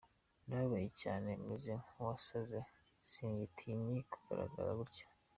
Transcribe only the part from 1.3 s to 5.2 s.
meze nk’uwasaze singitinye kugaragara gutya.